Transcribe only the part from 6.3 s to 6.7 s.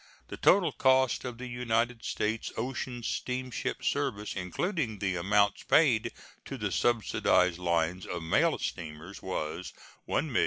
to